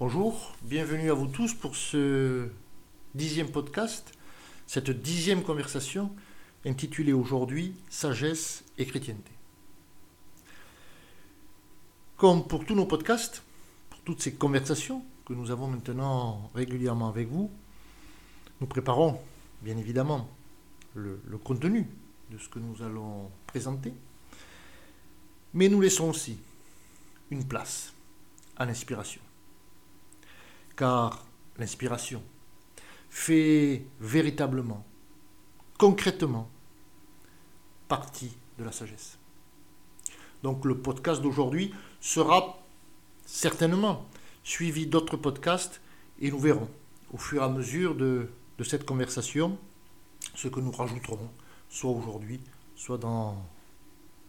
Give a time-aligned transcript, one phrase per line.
[0.00, 2.48] Bonjour, bienvenue à vous tous pour ce
[3.14, 4.12] dixième podcast,
[4.66, 6.10] cette dixième conversation
[6.64, 9.30] intitulée aujourd'hui Sagesse et chrétienté.
[12.16, 13.42] Comme pour tous nos podcasts,
[13.90, 17.50] pour toutes ces conversations que nous avons maintenant régulièrement avec vous,
[18.62, 19.20] nous préparons
[19.60, 20.30] bien évidemment
[20.94, 21.86] le, contenu
[22.30, 23.92] de ce que nous allons présenter,
[25.52, 26.38] mais nous laissons aussi
[27.30, 27.92] une place
[28.56, 29.20] à l'inspiration.
[30.80, 31.26] Car
[31.58, 32.22] l'inspiration
[33.10, 34.82] fait véritablement,
[35.78, 36.48] concrètement,
[37.86, 39.18] partie de la sagesse.
[40.42, 42.64] Donc le podcast d'aujourd'hui sera
[43.26, 44.06] certainement
[44.42, 45.82] suivi d'autres podcasts
[46.18, 46.70] et nous verrons
[47.12, 48.30] au fur et à mesure de,
[48.64, 49.58] cette conversation
[50.34, 51.30] ce que nous rajouterons,
[51.68, 52.40] soit aujourd'hui,
[52.74, 53.36] soit dans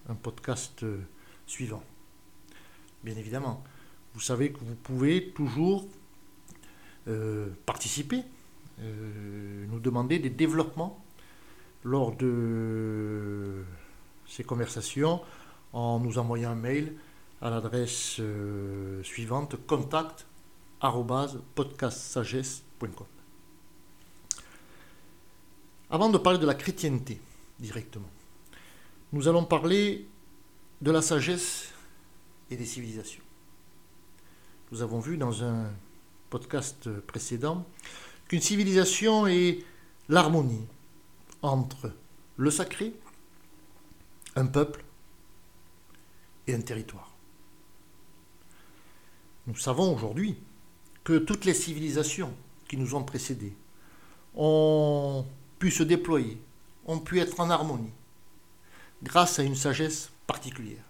[0.10, 0.86] un podcast
[1.48, 1.84] suivant.
[3.06, 3.64] Bien évidemment,
[4.14, 6.01] vous savez que vous pouvez toujours euh,
[7.66, 8.24] participer,
[8.82, 11.04] euh, nous demander des développements
[11.84, 13.64] lors de
[14.28, 15.22] ces conversations
[15.74, 16.96] en nous envoyant un mail
[17.42, 20.26] à l'adresse euh, suivante contact
[21.54, 23.06] podcastsagesse.com.
[25.92, 27.22] Avant de parler de la chrétienté
[27.60, 28.10] directement,
[29.14, 30.08] nous allons parler
[30.82, 31.72] de la sagesse
[32.50, 33.24] et des civilisations.
[34.72, 35.70] Nous avons vu dans un
[36.32, 37.68] podcast précédent
[38.28, 39.60] qu'une civilisation est
[40.08, 40.66] l'harmonie
[41.42, 41.92] entre
[42.38, 42.94] le sacré,
[44.38, 44.84] un peuple
[46.48, 47.12] et un territoire.
[49.46, 50.38] Nous savons aujourd'hui
[51.04, 52.34] que toutes les civilisations
[52.70, 53.54] qui nous ont précédés
[54.34, 55.26] ont
[55.60, 56.42] pu se déployer,
[56.86, 57.94] ont pu être en harmonie,
[59.04, 60.84] grâce à une sagesse particulière.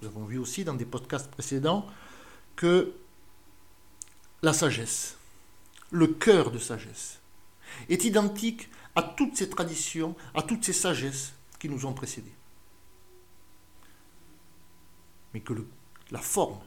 [0.00, 1.86] Nous avons vu aussi dans des podcasts précédents
[2.56, 2.94] que
[4.44, 5.16] la sagesse,
[5.90, 7.18] le cœur de sagesse,
[7.88, 12.34] est identique à toutes ces traditions, à toutes ces sagesses qui nous ont précédés.
[15.32, 15.54] Mais que
[16.10, 16.60] la forme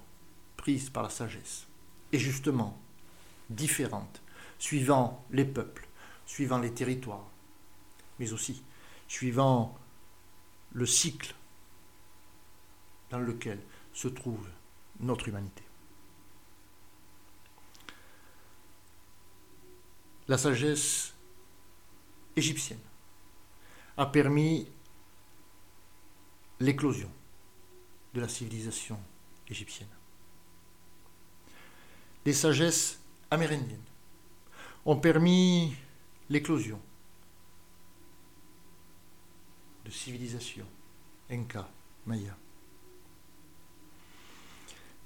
[0.57, 1.68] prise par la sagesse
[2.12, 2.81] est justement
[3.51, 4.24] différente,
[4.57, 5.88] suivant les peuples,
[6.25, 7.30] suivant les territoires,
[8.18, 8.63] mais aussi
[9.07, 9.78] suivant
[10.74, 11.35] le cycle
[13.12, 13.59] dans lequel
[13.94, 14.47] se trouve
[15.00, 15.66] notre humanité.
[20.27, 21.13] La sagesse
[22.35, 22.79] égyptienne
[23.95, 24.67] a permis
[26.59, 27.09] l'éclosion
[28.13, 28.99] de la civilisation
[29.47, 29.88] égyptienne.
[32.25, 32.99] Les sagesses
[33.31, 33.79] amérindiennes
[34.85, 35.75] ont permis
[36.29, 36.79] l'éclosion
[39.85, 40.67] de civilisations
[41.29, 41.69] Inca,
[42.05, 42.38] Maya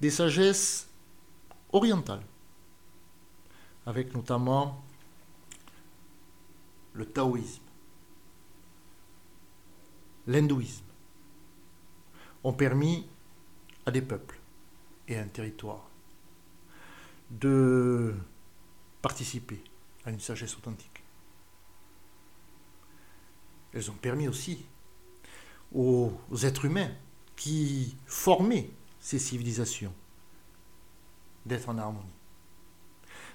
[0.02, 0.88] des sagesses
[1.72, 2.26] orientales,
[3.86, 4.82] avec notamment
[6.94, 7.62] le taoïsme,
[10.26, 10.84] l'hindouisme,
[12.44, 13.06] ont permis
[13.86, 14.38] à des peuples
[15.08, 15.88] et à un territoire
[17.30, 18.14] de
[19.00, 19.62] participer
[20.04, 21.02] à une sagesse authentique.
[23.72, 24.64] Elles ont permis aussi
[25.74, 26.90] aux êtres humains
[27.36, 28.70] qui formaient
[29.00, 29.94] ces civilisations,
[31.46, 32.06] d'être en harmonie,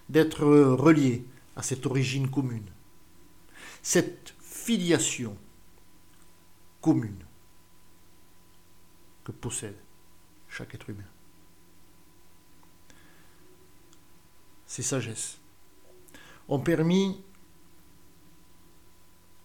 [0.08, 1.26] d'être reliés
[1.56, 2.70] à cette origine commune,
[3.88, 5.38] cette filiation
[6.82, 7.24] commune
[9.24, 9.78] que possède
[10.50, 11.08] chaque être humain.
[14.66, 15.40] Ces sagesses
[16.50, 17.24] ont permis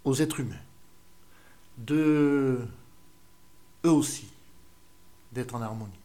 [0.03, 0.67] aux êtres humains
[1.79, 2.67] de,
[3.85, 4.29] eux aussi,
[5.31, 6.01] d'être en harmonie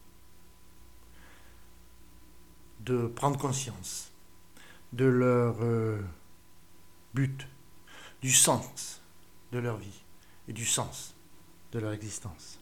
[2.82, 4.12] de prendre conscience
[4.94, 6.00] de leur euh,
[7.16, 7.48] but,
[8.28, 9.02] du sens
[9.54, 10.04] de leur vie
[10.50, 11.16] et du sens
[11.72, 12.60] de leur existence.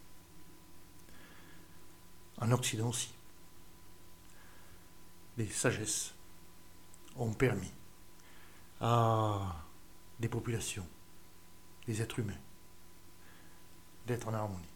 [2.37, 3.15] En Occident aussi,
[5.37, 6.13] les sagesses
[7.15, 7.71] ont permis
[8.79, 9.55] à
[10.19, 10.87] des populations,
[11.87, 12.43] des êtres humains,
[14.05, 14.75] d'être en harmonie.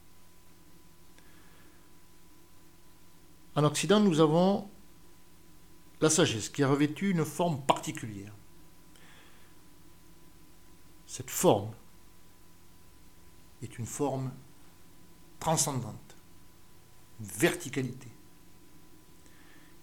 [3.54, 4.68] En Occident, nous avons
[6.02, 8.34] la sagesse qui a revêtu une forme particulière.
[11.10, 11.74] Cette forme
[13.64, 14.32] est une forme
[15.40, 16.16] transcendante,
[17.20, 18.08] une verticalité,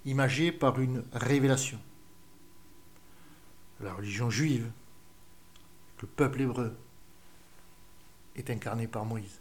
[0.05, 1.81] imagée par une révélation.
[3.81, 4.71] La religion juive,
[6.01, 6.79] le peuple hébreu,
[8.37, 9.41] est incarné par Moïse.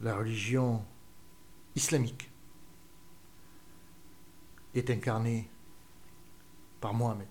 [0.00, 0.82] La religion
[1.76, 2.30] islamique
[4.74, 5.50] est incarné
[6.80, 7.28] par Mohamed.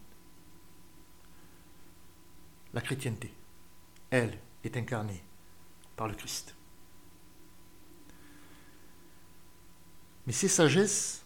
[2.73, 3.33] La chrétienté,
[4.09, 5.23] elle, est incarnée
[5.95, 6.55] par le Christ.
[10.25, 11.25] Mais ces sagesses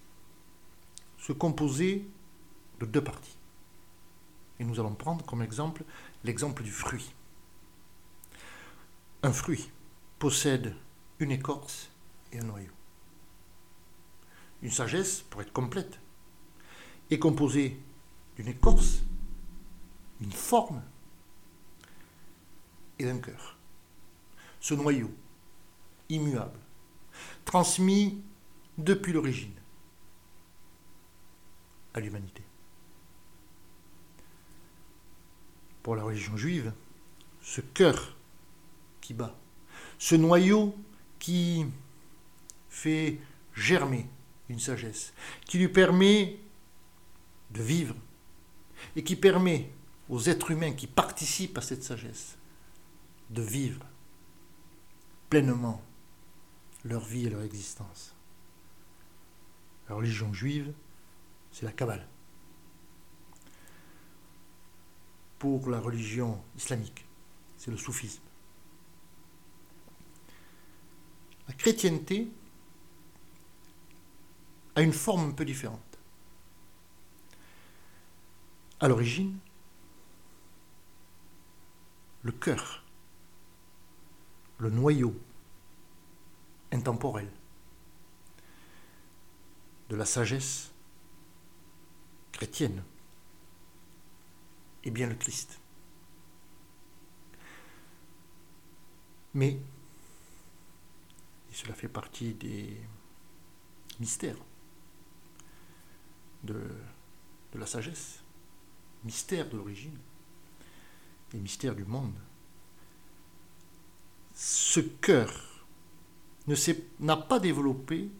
[1.17, 2.05] se composaient
[2.79, 3.37] de deux parties.
[4.59, 5.83] Et nous allons prendre comme exemple
[6.23, 7.13] l'exemple du fruit.
[9.21, 9.69] Un fruit
[10.17, 10.75] possède
[11.19, 11.89] une écorce
[12.31, 12.71] et un noyau.
[14.61, 15.99] Une sagesse, pour être complète,
[17.11, 17.79] est composée
[18.35, 19.03] d'une écorce,
[20.19, 20.81] d'une forme
[22.99, 23.57] et d'un cœur.
[24.59, 25.11] Ce noyau,
[26.09, 26.59] immuable,
[27.43, 28.21] transmis
[28.77, 29.53] depuis l'origine
[31.93, 32.41] à l'humanité.
[35.83, 36.73] Pour la religion juive,
[37.41, 38.15] ce cœur
[39.01, 39.35] qui bat,
[39.99, 40.75] ce noyau
[41.19, 41.65] qui
[42.69, 43.19] fait
[43.53, 44.07] germer
[44.49, 45.13] une sagesse,
[45.45, 46.39] qui lui permet
[47.51, 47.95] de vivre
[48.95, 49.71] et qui permet
[50.09, 52.37] aux êtres humains qui participent à cette sagesse
[53.29, 53.85] de vivre
[55.29, 55.81] pleinement
[56.83, 58.15] leur vie et leur existence.
[59.89, 60.73] La religion juive,
[61.51, 62.07] c'est la Kabbale.
[65.39, 67.05] Pour la religion islamique,
[67.57, 68.21] c'est le soufisme.
[71.47, 72.29] La chrétienté
[74.75, 75.81] a une forme un peu différente.
[78.79, 79.37] À l'origine,
[82.23, 82.84] le cœur,
[84.57, 85.15] le noyau
[86.71, 87.29] intemporel
[89.89, 90.71] de la sagesse
[92.31, 92.83] chrétienne
[94.83, 95.59] est bien le Christ.
[99.33, 99.51] Mais,
[101.49, 102.77] et cela fait partie des
[103.99, 104.37] mystères
[106.43, 106.61] de,
[107.51, 108.23] de la sagesse,
[109.03, 109.97] mystère de l'origine,
[111.33, 112.15] les mystères du monde,
[114.35, 115.31] ce cœur
[116.99, 118.11] n'a pas développé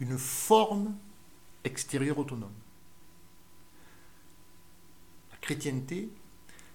[0.00, 0.96] une forme
[1.64, 2.52] extérieure autonome.
[5.30, 6.10] La chrétienté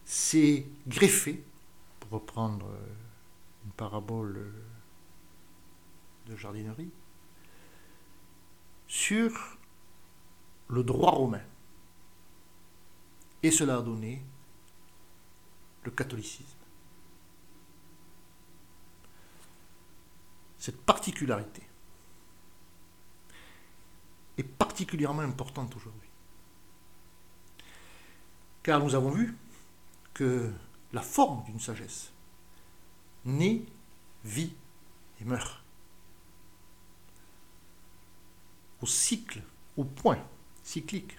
[0.06, 1.44] s'est greffée,
[2.00, 2.68] pour reprendre
[3.66, 4.54] une parabole
[6.28, 6.92] de jardinerie,
[8.88, 9.58] sur
[10.70, 11.44] le droit romain.
[13.44, 14.24] Et cela a donné
[15.84, 16.55] le catholicisme.
[20.66, 21.62] Cette particularité
[24.36, 26.10] est particulièrement importante aujourd'hui.
[28.64, 29.38] Car nous avons vu
[30.16, 30.52] que
[30.92, 32.12] la forme d'une sagesse
[33.26, 33.62] naît,
[34.24, 34.56] vit
[35.22, 35.64] et meurt.
[38.82, 39.44] Au cycle,
[39.78, 40.18] au point
[40.64, 41.16] cyclique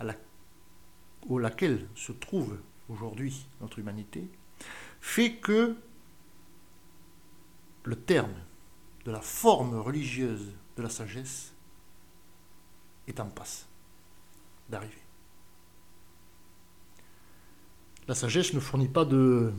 [0.00, 0.16] à, la,
[1.30, 4.28] laquelle se trouve aujourd'hui notre humanité,
[5.00, 5.76] fait que
[7.84, 8.34] le terme
[9.04, 11.52] de la forme religieuse de la sagesse
[13.06, 13.66] est en passe
[14.68, 15.02] d'arriver.
[18.08, 19.52] La sagesse ne fournit pas de,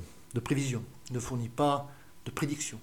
[0.44, 1.90] prévision, ne fournit pas
[2.26, 2.80] de prédiction.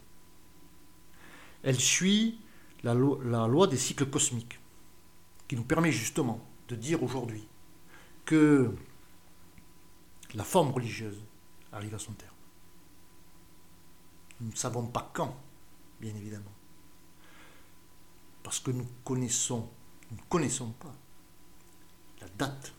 [1.62, 2.38] Elle suit
[2.82, 4.58] la loi des cycles cosmiques
[5.46, 7.46] qui nous permet justement de dire aujourd'hui
[8.24, 8.74] que
[10.34, 11.22] la forme religieuse
[11.72, 12.34] arrive à son terme.
[14.40, 15.36] Nous ne savons pas quand,
[16.02, 16.52] bien évidemment.
[18.42, 19.70] Parce que nous connaissons,
[20.10, 20.92] nous ne connaissons pas
[22.20, 22.74] la date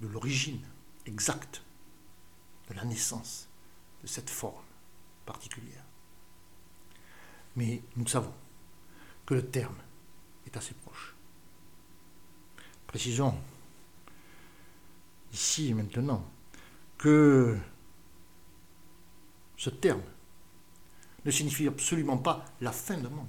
[0.00, 0.64] de l'origine
[1.04, 1.62] exacte
[2.68, 3.48] de la naissance
[4.00, 4.64] de cette forme
[5.26, 5.84] particulière.
[7.56, 8.32] Mais nous savons
[9.26, 9.76] que le terme
[10.46, 11.16] est assez proche.
[12.86, 13.36] Précisons
[15.32, 16.24] ici et maintenant
[16.96, 17.58] que
[19.56, 20.02] ce terme
[21.24, 23.26] ne signifie absolument pas la fin du monde.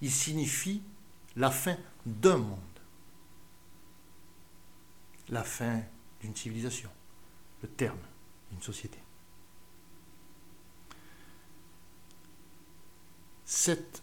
[0.00, 0.82] Il signifie
[1.36, 2.58] la fin d'un monde,
[5.28, 5.82] la fin
[6.20, 6.90] d'une civilisation,
[7.62, 7.98] le terme
[8.50, 8.98] d'une société.
[13.44, 14.02] Cette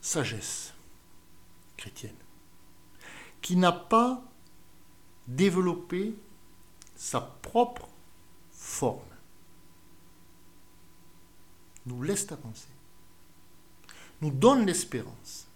[0.00, 0.74] sagesse
[1.76, 2.16] chrétienne,
[3.40, 4.22] qui n'a pas
[5.26, 6.14] développé
[6.96, 7.88] sa propre
[8.50, 9.09] forme,
[11.86, 12.68] nous laisse avancer,
[14.20, 15.46] nous donne l'espérance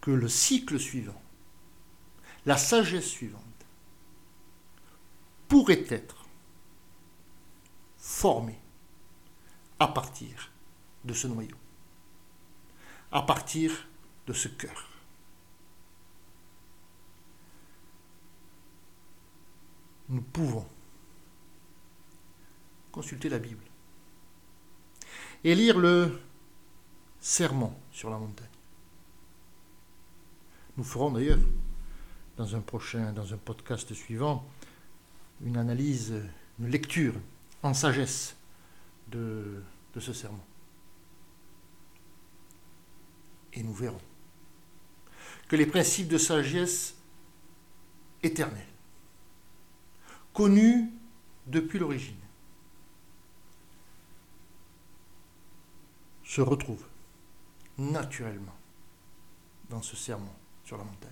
[0.00, 1.20] que le cycle suivant,
[2.46, 3.42] la sagesse suivante,
[5.48, 6.26] pourrait être
[7.98, 8.58] formée
[9.78, 10.50] à partir
[11.04, 11.56] de ce noyau
[13.12, 13.86] à partir
[14.26, 14.88] de ce cœur.
[20.08, 20.66] Nous pouvons
[22.90, 23.64] consulter la Bible
[25.44, 26.20] et lire le
[27.20, 28.46] sermon sur la montagne.
[30.76, 31.38] Nous ferons d'ailleurs
[32.36, 34.46] dans un prochain, dans un podcast suivant,
[35.44, 36.14] une analyse,
[36.58, 37.14] une lecture
[37.62, 38.36] en sagesse
[39.08, 39.62] de,
[39.94, 40.40] de ce sermon.
[43.52, 44.00] Et nous verrons
[45.48, 46.94] que les principes de sagesse
[48.22, 48.66] éternelle,
[50.32, 50.90] connus
[51.46, 52.16] depuis l'origine,
[56.32, 56.86] se retrouvent
[57.76, 58.56] naturellement
[59.68, 60.32] dans ce sermon
[60.64, 61.10] sur la montagne.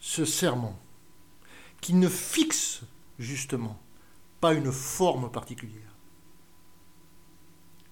[0.00, 0.74] Ce sermon
[1.80, 2.80] qui ne fixe
[3.20, 3.78] justement
[4.40, 5.94] pas une forme particulière,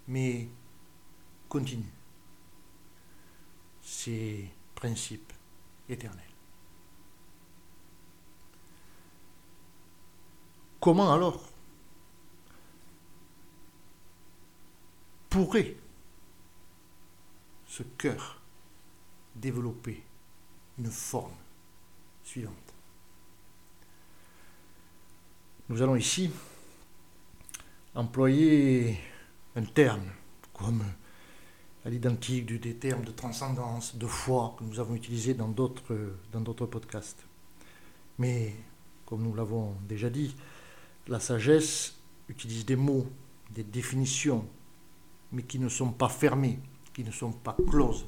[0.09, 0.49] mais
[1.49, 1.95] continue
[3.81, 5.33] ses principes
[5.89, 6.35] éternels.
[10.81, 11.56] Comment alors
[15.37, 15.77] pourrait
[17.67, 18.41] ce cœur
[19.35, 20.03] développer
[20.79, 21.35] une forme
[22.25, 22.55] suivante
[25.69, 26.31] Nous allons ici
[27.95, 28.99] employer
[29.57, 30.07] un terme
[30.55, 30.83] comme
[31.85, 36.41] à l'identique des termes de transcendance, de foi que nous avons utilisés dans d'autres, dans
[36.41, 37.23] d'autres podcasts.
[38.19, 38.55] Mais,
[39.05, 40.35] comme nous l'avons déjà dit,
[41.09, 41.95] la sagesse
[42.31, 43.07] utilise des mots,
[43.51, 44.49] des définitions,
[45.33, 46.61] mais qui ne sont pas fermées,
[46.93, 48.07] qui ne sont pas closes.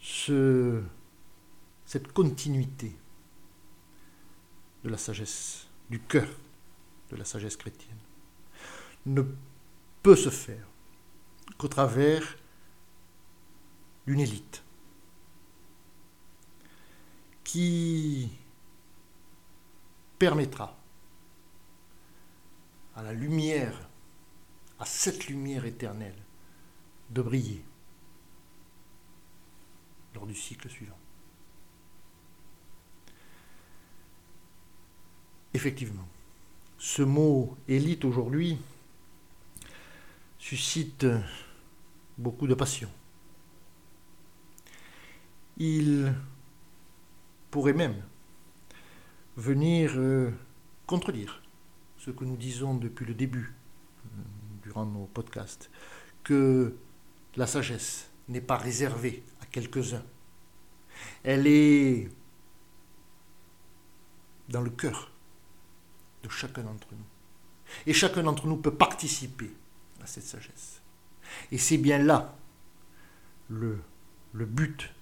[0.00, 0.82] Ce,
[1.84, 2.96] cette continuité
[4.84, 6.28] de la sagesse, du cœur
[7.10, 7.98] de la sagesse chrétienne,
[9.06, 9.22] ne
[10.02, 10.66] peut se faire
[11.58, 12.36] qu'au travers
[14.06, 14.62] d'une élite
[17.42, 18.30] qui
[20.18, 20.75] permettra
[22.96, 23.88] à la lumière,
[24.78, 26.16] à cette lumière éternelle,
[27.10, 27.62] de briller
[30.14, 30.98] lors du cycle suivant.
[35.52, 36.08] Effectivement,
[36.78, 38.58] ce mot élite aujourd'hui
[40.38, 41.06] suscite
[42.18, 42.90] beaucoup de passion.
[45.58, 46.14] Il
[47.50, 48.02] pourrait même
[49.36, 50.30] venir euh,
[50.86, 51.42] contredire
[52.06, 53.52] ce que nous disons depuis le début,
[54.04, 54.22] euh,
[54.62, 55.68] durant nos podcasts,
[56.22, 56.76] que
[57.34, 60.04] la sagesse n'est pas réservée à quelques-uns.
[61.24, 62.08] Elle est
[64.48, 65.10] dans le cœur
[66.22, 67.04] de chacun d'entre nous.
[67.86, 69.52] Et chacun d'entre nous peut participer
[70.00, 70.80] à cette sagesse.
[71.50, 72.36] Et c'est bien là
[73.48, 73.80] le,
[74.32, 74.94] le but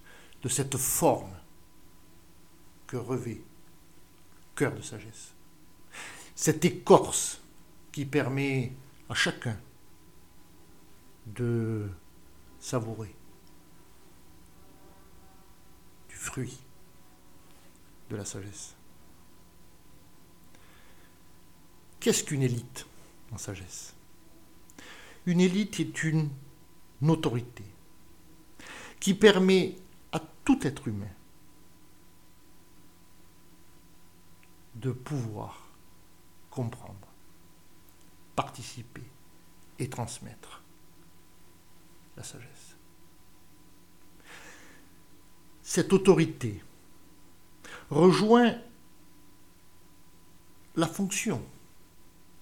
[0.43, 1.37] de cette forme
[2.87, 5.34] que revêt le cœur de sagesse.
[6.35, 7.41] Cette écorce
[7.93, 8.73] qui permet
[9.09, 9.57] à chacun
[11.27, 11.89] de
[12.59, 13.15] savourer
[16.09, 16.59] du fruit
[18.11, 18.75] de la sagesse.
[22.01, 22.87] Qu'est-ce qu'une élite
[23.33, 23.95] en sagesse?
[25.27, 26.29] Une élite est une
[27.09, 27.65] autorité
[29.01, 29.77] qui permet
[30.13, 31.09] à tout être humain
[34.75, 35.64] de pouvoir
[36.55, 37.09] comprendre,
[38.37, 39.03] participer
[39.81, 40.63] et transmettre
[42.17, 42.77] la sagesse.
[45.63, 46.63] Cette autorité
[47.91, 48.57] rejoint
[50.77, 51.43] la fonction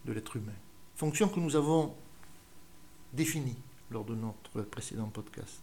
[0.04, 0.52] de l'être humain,
[0.96, 1.94] fonction que nous avons
[3.14, 3.56] défini
[3.90, 5.62] lors de notre précédent podcast,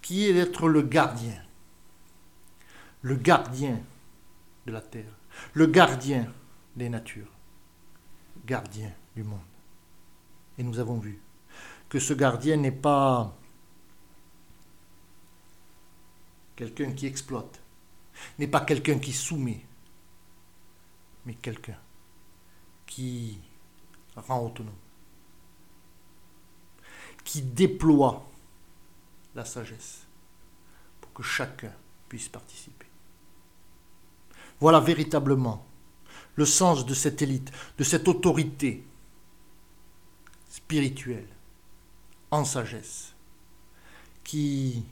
[0.00, 1.42] qui est d'être le gardien,
[3.02, 3.80] le gardien
[4.66, 5.12] de la terre,
[5.54, 6.32] le gardien
[6.76, 7.30] des natures,
[8.46, 9.40] gardien du monde.
[10.58, 11.20] Et nous avons vu
[11.88, 13.36] que ce gardien n'est pas
[16.56, 17.60] quelqu'un qui exploite,
[18.38, 19.64] n'est pas quelqu'un qui soumet,
[21.26, 21.78] mais quelqu'un
[22.86, 23.38] qui
[24.16, 24.74] rend autonome
[27.24, 28.26] qui déploie
[29.34, 30.06] la sagesse
[31.00, 31.72] pour que chacun
[32.08, 32.86] puisse participer.
[34.58, 35.64] Voilà véritablement
[36.40, 38.82] le sens de cette élite, de cette autorité
[40.48, 41.28] spirituelle
[42.30, 43.12] en sagesse
[44.24, 44.82] qui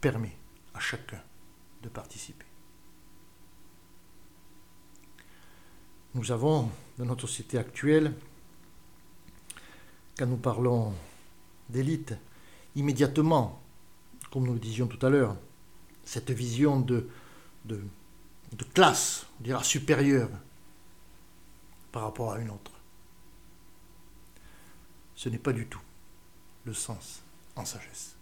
[0.00, 0.34] permet
[0.72, 1.20] à chacun
[1.82, 2.46] de participer.
[6.14, 8.14] Nous avons, dans notre société actuelle,
[10.16, 10.94] quand nous parlons
[11.68, 12.14] d'élite,
[12.76, 13.60] immédiatement,
[14.32, 15.36] comme nous le disions tout à l'heure,
[16.02, 17.10] cette vision de,
[17.66, 17.82] de,
[18.52, 20.30] de classe, on dira supérieure,
[21.92, 22.72] par rapport à une autre.
[25.14, 25.80] Ce n'est pas du tout
[26.64, 27.22] le sens
[27.54, 28.16] en sagesse.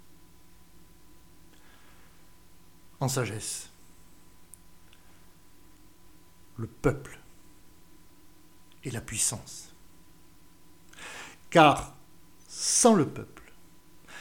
[3.01, 3.69] En sagesse,
[6.57, 7.19] le peuple
[8.85, 9.73] et la puissance.
[11.51, 11.97] Car
[12.49, 13.53] sans le peuple,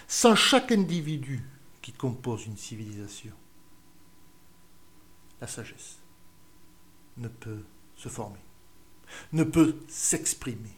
[0.08, 1.44] sans chaque individu
[1.82, 3.34] qui compose une civilisation,
[5.44, 5.98] la sagesse
[7.18, 7.66] ne peut
[7.98, 8.40] se former,
[9.34, 10.74] ne peut s'exprimer.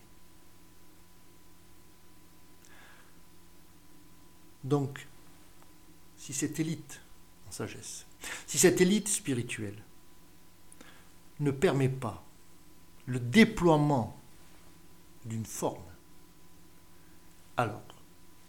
[4.63, 5.07] Donc,
[6.17, 6.99] si cette élite
[7.47, 8.07] en sagesse,
[8.47, 9.83] si cette élite spirituelle
[11.41, 12.25] ne permet pas
[13.05, 14.19] le déploiement
[15.25, 15.85] d'une forme,
[17.55, 17.83] alors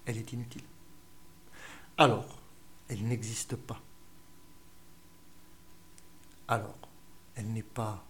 [0.07, 0.65] elle est inutile.
[1.99, 2.41] Alors
[2.89, 3.83] elle n'existe pas.
[6.49, 6.77] Alors
[7.35, 8.05] elle n'est pas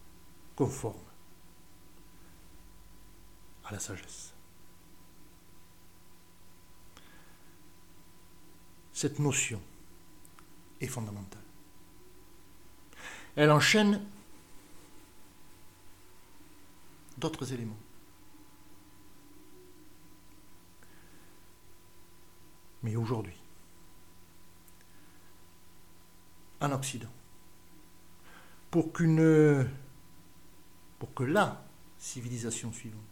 [0.55, 0.97] conforme
[3.65, 4.33] à la sagesse.
[8.93, 9.61] Cette notion
[10.81, 11.43] est fondamentale.
[13.35, 14.03] Elle enchaîne
[17.19, 17.77] d'autres éléments.
[22.83, 23.37] Mais aujourd'hui,
[26.61, 27.11] en Occident,
[28.71, 29.05] pour que
[31.25, 31.65] la
[31.99, 33.03] civilisation suivante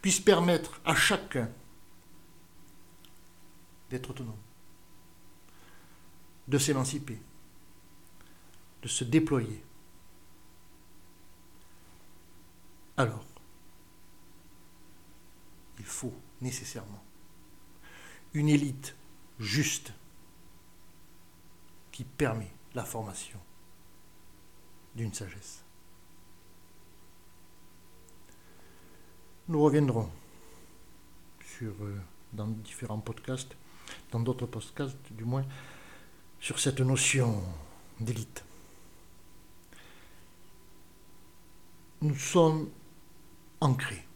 [0.00, 1.50] puisse permettre à chacun
[3.90, 4.36] d'être autonome,
[6.48, 7.20] de s'émanciper,
[8.82, 9.64] de se déployer,
[12.96, 13.24] alors
[15.78, 17.02] il faut nécessairement
[18.34, 18.94] une élite
[19.38, 19.92] juste
[21.90, 23.40] qui permet la formation
[24.94, 25.62] d'une sagesse.
[29.48, 30.10] Nous reviendrons
[31.62, 31.98] euh,
[32.32, 33.56] dans différents podcasts,
[34.12, 35.44] dans d'autres podcasts du moins,
[36.38, 37.42] sur cette notion
[37.98, 38.44] d'élite.
[42.00, 42.70] Nous sommes
[43.60, 44.06] ancré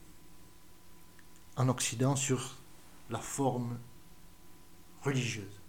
[1.57, 2.57] en Occident sur
[3.11, 3.79] la forme
[5.03, 5.61] religieuse,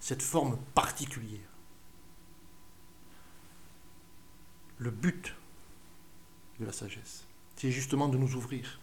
[0.00, 1.49] cette forme particulière.
[4.80, 5.34] Le but
[6.58, 8.80] de la sagesse, c'est justement de nous ouvrir,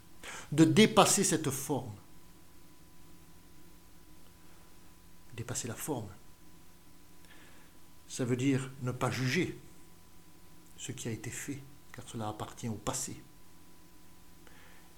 [0.51, 1.95] de dépasser cette forme.
[5.35, 6.09] Dépasser la forme,
[8.07, 9.59] ça veut dire ne pas juger
[10.77, 11.59] ce qui a été fait,
[11.91, 13.19] car cela appartient au passé.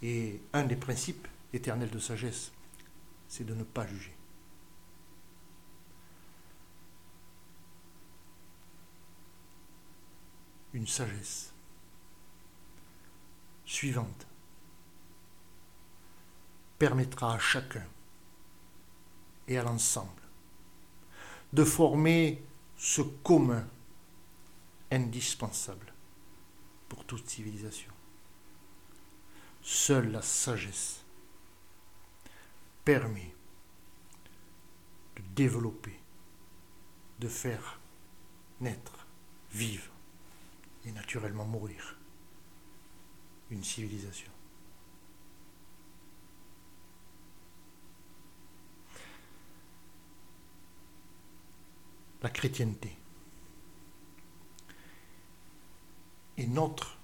[0.02, 2.52] Et un des principes éternels de sagesse,
[3.30, 4.19] c'est de ne pas juger.
[10.74, 11.52] Une sagesse
[13.66, 14.28] suivante
[16.78, 17.86] permettra à chacun
[19.48, 20.22] et à l'ensemble
[21.54, 22.44] de former
[22.78, 23.68] ce commun
[24.92, 25.94] indispensable
[26.88, 27.92] pour toute civilisation.
[29.62, 31.04] Seule la sagesse
[32.86, 33.34] permet
[35.16, 36.00] de développer,
[37.20, 37.80] de faire
[38.62, 39.06] naître,
[39.52, 39.92] vivre
[40.90, 41.96] et naturellement mourir
[43.52, 44.32] une civilisation.
[52.22, 52.98] La chrétienté
[56.38, 56.98] est notre,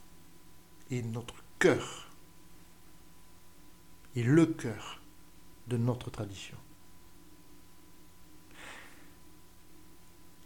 [0.92, 2.10] est notre cœur
[4.16, 5.02] est le cœur
[5.68, 6.58] de notre tradition.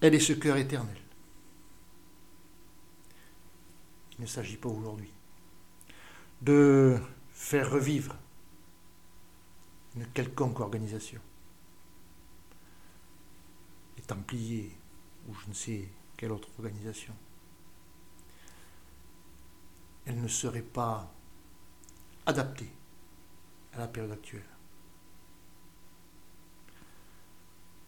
[0.02, 0.97] Elle est ce cœur éternel.
[4.19, 5.12] Il ne s'agit pas aujourd'hui
[6.41, 6.99] de
[7.32, 8.17] faire revivre
[9.95, 11.21] une quelconque organisation.
[13.95, 14.75] Les Templiers
[15.27, 17.15] ou je ne sais quelle autre organisation.
[20.05, 21.10] Elle ne serait pas
[22.25, 22.71] adaptée
[23.73, 24.43] à la période actuelle.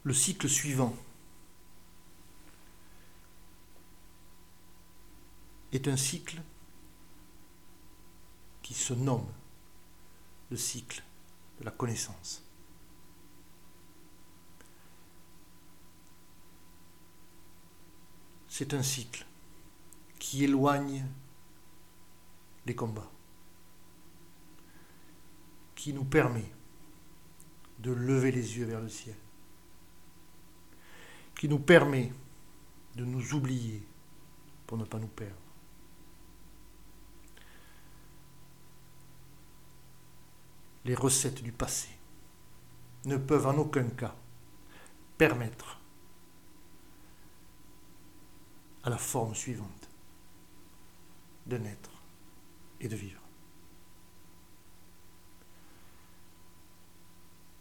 [0.04, 0.96] Le cycle suivant
[5.72, 6.42] est un cycle
[8.62, 9.28] qui se nomme
[10.50, 11.04] le cycle
[11.60, 12.44] de la connaissance.
[18.48, 19.26] C'est un cycle
[20.20, 21.06] qui éloigne
[22.66, 23.10] les combats
[25.82, 26.46] qui nous permet
[27.80, 29.16] de lever les yeux vers le ciel,
[31.36, 32.12] qui nous permet
[32.96, 33.82] de nous oublier
[34.68, 35.41] pour ne pas nous perdre.
[40.86, 41.90] Les recettes du passé
[43.06, 44.16] ne peuvent en aucun cas
[45.18, 45.80] permettre
[48.84, 49.90] à la forme suivante
[51.46, 51.92] de naître
[52.80, 53.22] et de vivre.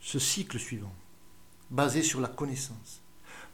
[0.01, 0.95] Ce cycle suivant,
[1.71, 3.03] basé sur la connaissance,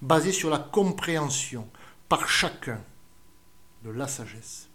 [0.00, 1.68] basé sur la compréhension
[2.08, 2.82] par chacun
[3.82, 4.68] de la sagesse,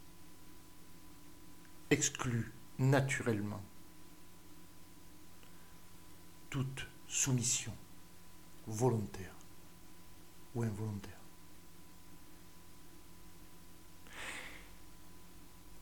[1.90, 3.62] exclut naturellement
[6.52, 7.74] toute soumission
[8.68, 9.34] volontaire
[10.54, 11.18] ou involontaire.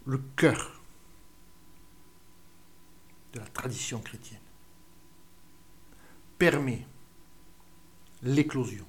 [0.06, 0.82] Le cœur
[3.34, 4.40] de la tradition chrétienne
[6.38, 6.88] permet
[8.22, 8.86] l'éclosion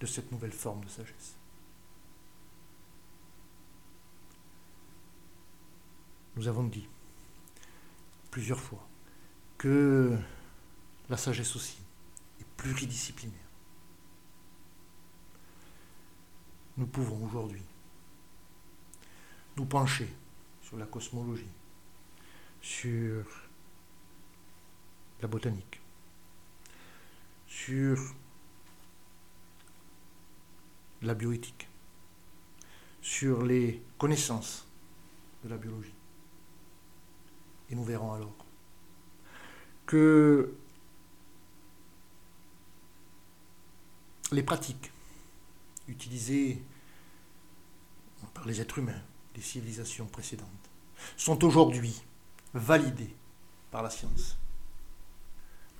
[0.00, 1.36] de cette nouvelle forme de sagesse.
[6.34, 6.88] Nous avons dit
[8.30, 8.86] plusieurs fois
[9.58, 10.16] que
[11.08, 11.78] la sagesse aussi
[12.40, 13.38] est pluridisciplinaire.
[16.76, 17.62] Nous pouvons aujourd'hui
[19.56, 20.08] nous pencher
[20.62, 21.48] sur la cosmologie,
[22.60, 23.24] sur
[25.22, 25.80] la botanique,
[27.46, 27.98] sur
[31.00, 31.68] la bioéthique,
[33.00, 34.66] sur les connaissances
[35.44, 35.94] de la biologie.
[37.70, 38.45] Et nous verrons alors
[39.86, 40.54] que
[44.32, 44.92] les pratiques
[45.88, 46.62] utilisées
[48.34, 49.02] par les êtres humains
[49.34, 50.48] des civilisations précédentes
[51.16, 52.02] sont aujourd'hui
[52.54, 53.14] validées
[53.70, 54.38] par la science.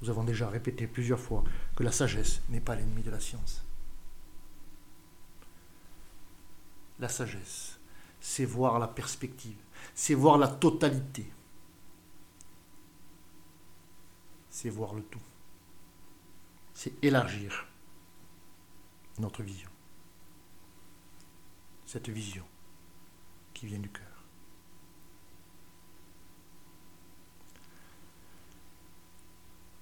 [0.03, 1.43] Nous avons déjà répété plusieurs fois
[1.75, 3.65] que la sagesse n'est pas l'ennemi de la science.
[6.99, 7.79] La sagesse,
[8.21, 9.57] c'est voir la perspective,
[9.95, 11.31] c'est voir la totalité,
[14.57, 15.21] c'est voir le tout,
[16.73, 17.67] c'est élargir
[19.19, 19.69] notre vision.
[21.85, 22.47] Cette vision
[23.53, 24.25] qui vient du cœur.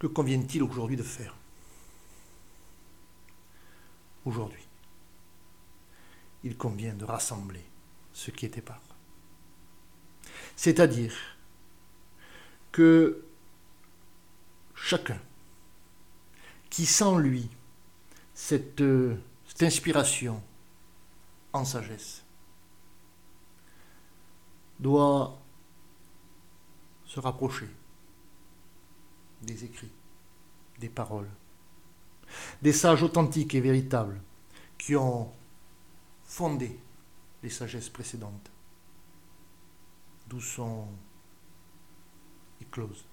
[0.00, 1.36] Que convient-il aujourd'hui de faire?
[4.24, 4.66] Aujourd'hui,
[6.42, 7.64] il convient de rassembler
[8.12, 8.82] ce qui était épars.
[10.56, 11.14] C'est-à-dire
[12.72, 13.23] que
[14.84, 15.18] chacun.
[16.68, 17.48] Qui sent lui
[18.34, 18.82] cette,
[19.46, 20.42] cette inspiration
[21.52, 22.22] en sagesse
[24.78, 25.40] doit
[27.06, 27.68] se rapprocher
[29.40, 29.92] des écrits,
[30.80, 31.30] des paroles,
[32.60, 34.20] des sages authentiques et véritables
[34.76, 35.32] qui ont
[36.24, 36.78] fondé
[37.42, 38.50] les sagesses précédentes,
[40.26, 40.88] d'où sont
[42.60, 43.04] écloses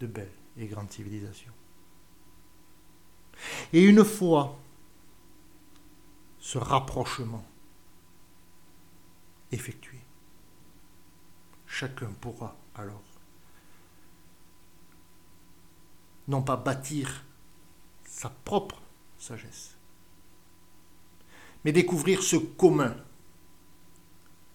[0.00, 1.52] de belles et grandes civilisations.
[3.72, 4.58] Et une fois
[6.38, 7.44] ce rapprochement
[9.52, 9.98] effectué,
[11.66, 13.02] chacun pourra alors
[16.28, 17.24] non pas bâtir
[18.04, 18.80] sa propre
[19.18, 19.76] sagesse,
[21.64, 22.96] mais découvrir ce commun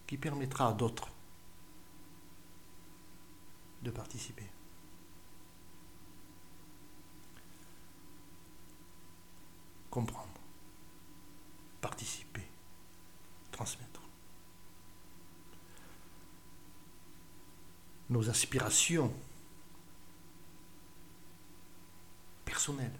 [0.07, 1.09] qui permettra à d'autres
[3.81, 4.49] de participer.
[9.91, 10.39] Comprendre,
[11.82, 12.47] participer,
[13.51, 14.01] transmettre.
[18.10, 19.13] Nos aspirations
[22.45, 22.97] personnelles,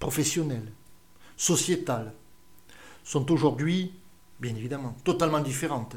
[0.00, 0.72] professionnelles,
[1.36, 2.12] sociétales,
[3.04, 3.94] sont aujourd'hui,
[4.40, 5.96] bien évidemment, totalement différentes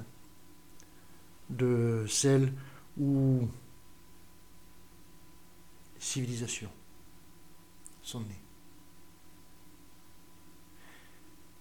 [1.50, 2.54] de celles
[3.00, 3.48] où
[5.96, 6.72] les civilisations
[8.04, 8.49] sont nées.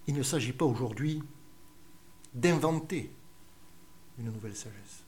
[0.09, 1.21] Il ne s'agit pas aujourd'hui
[2.33, 3.11] d'inventer
[4.17, 5.03] une nouvelle sagesse.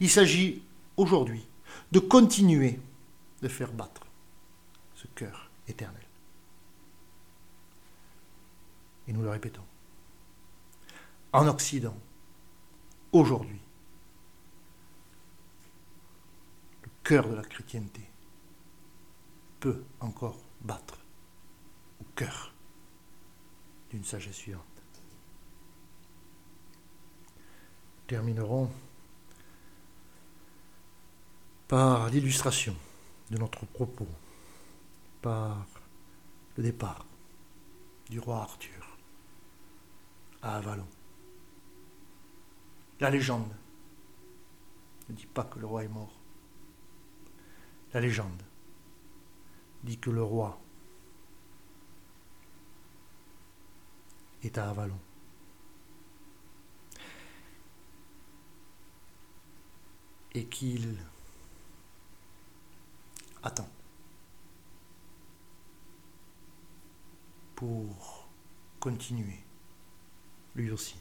[0.00, 0.62] Il s'agit
[0.96, 1.46] aujourd'hui
[1.92, 2.80] de continuer
[3.42, 4.06] de faire battre
[4.94, 6.02] ce cœur éternel.
[9.06, 9.66] Et nous le répétons.
[11.34, 11.98] En Occident,
[13.12, 13.60] aujourd'hui,
[16.84, 18.08] le cœur de la chrétienté
[19.60, 21.00] peut encore battre
[22.00, 22.54] au cœur
[23.90, 24.64] d'une sagesse suivante.
[28.06, 28.70] Terminerons
[31.68, 32.74] par l'illustration
[33.30, 34.08] de notre propos,
[35.22, 35.66] par
[36.56, 37.04] le départ
[38.08, 38.98] du roi Arthur
[40.42, 40.86] à Avalon.
[42.98, 43.54] La légende
[45.08, 46.12] ne dit pas que le roi est mort.
[47.92, 48.42] La légende
[49.84, 50.60] dit que le roi
[54.42, 54.98] est à Avalon.
[60.32, 60.96] Et qu'il
[63.42, 63.68] attend
[67.56, 68.28] pour
[68.78, 69.44] continuer,
[70.54, 70.96] lui aussi,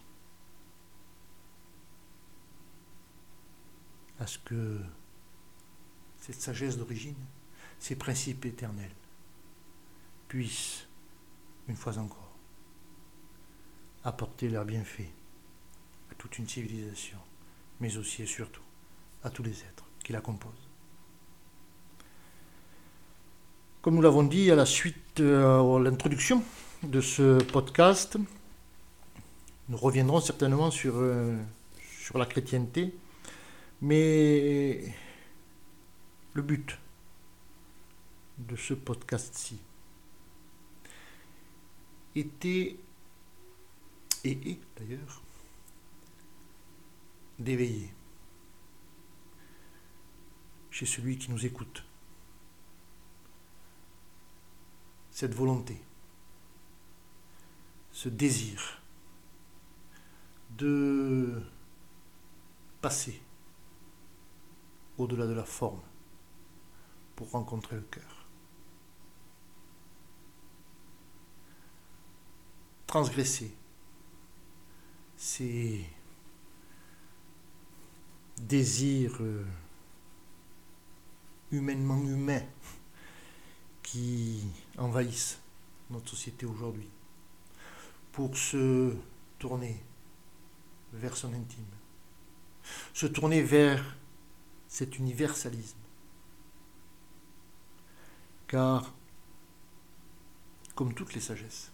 [4.19, 4.81] à ce que
[6.17, 7.15] cette sagesse d'origine,
[7.79, 8.93] ces principes éternels,
[10.27, 10.87] puissent,
[11.67, 12.28] une fois encore,
[14.09, 15.09] apporter leur bienfait
[16.11, 17.19] à toute une civilisation,
[17.79, 18.63] mais aussi et surtout
[19.23, 20.67] à tous les êtres qui la composent.
[23.81, 26.43] Comme nous l'avons dit à la suite, euh, à l'introduction
[26.83, 28.17] de ce podcast,
[29.69, 31.37] nous reviendrons certainement sur, euh,
[32.01, 32.95] sur la chrétienté,
[33.81, 34.91] mais
[36.33, 36.77] le but
[38.39, 39.59] de ce podcast-ci
[42.15, 42.75] était,
[44.23, 45.21] et d'ailleurs,
[47.37, 47.93] d'éveiller
[50.71, 51.85] chez celui qui nous écoute
[55.11, 55.81] cette volonté,
[57.91, 58.81] ce désir
[60.51, 61.41] de
[62.81, 63.21] passer
[64.97, 65.81] au-delà de la forme
[67.15, 68.27] pour rencontrer le cœur.
[72.87, 73.53] Transgresser
[75.19, 75.85] ces
[78.37, 79.45] désirs euh,
[81.51, 82.45] humainement humains
[83.83, 85.41] qui envahissent
[85.89, 86.87] notre société aujourd'hui,
[88.13, 88.95] pour se
[89.39, 89.83] tourner
[90.93, 91.65] vers son intime,
[92.93, 93.97] se tourner vers
[94.69, 95.77] cet universalisme.
[98.47, 98.93] Car,
[100.75, 101.73] comme toutes les sagesses,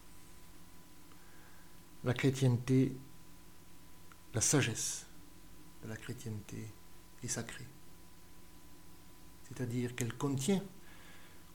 [2.04, 2.98] la chrétienté,
[4.36, 5.08] la sagesse
[5.82, 6.58] de la chrétienté
[7.24, 7.68] est sacrée.
[9.48, 10.62] C'est-à-dire qu'elle contient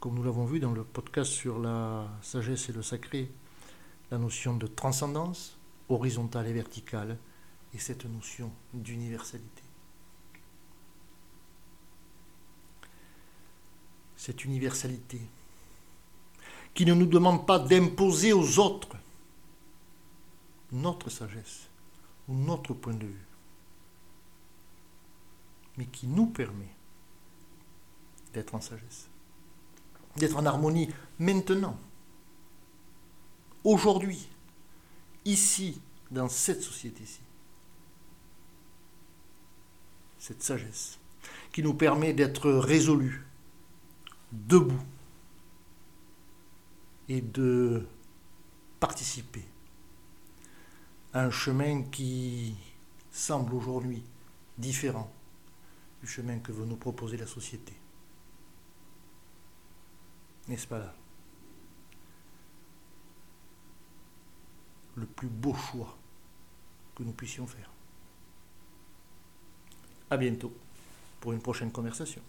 [0.00, 3.30] comme nous l'avons vu dans le podcast sur la sagesse et le sacré,
[4.10, 5.58] la notion de transcendance
[5.90, 7.18] horizontale et verticale
[7.74, 9.62] et cette notion d'universalité.
[14.16, 15.20] Cette universalité
[16.72, 18.96] qui ne nous demande pas d'imposer aux autres
[20.72, 21.68] notre sagesse
[22.30, 23.26] notre point de vue,
[25.76, 26.74] mais qui nous permet
[28.32, 29.10] d'être en sagesse
[30.16, 30.88] d'être en harmonie
[31.18, 31.78] maintenant,
[33.64, 34.28] aujourd'hui,
[35.24, 37.20] ici, dans cette société-ci.
[40.18, 40.98] Cette sagesse
[41.52, 43.24] qui nous permet d'être résolus,
[44.32, 44.82] debout,
[47.08, 47.84] et de
[48.78, 49.44] participer
[51.14, 52.54] un chemin qui
[53.10, 54.02] semble aujourd'hui
[54.56, 55.10] différent
[56.00, 57.72] du chemin que veut nous proposer la société.
[60.48, 60.94] N'est-ce pas là?
[64.96, 65.96] Le plus beau choix
[66.94, 67.70] que nous puissions faire.
[70.10, 70.52] À bientôt
[71.20, 72.22] pour une prochaine conversation.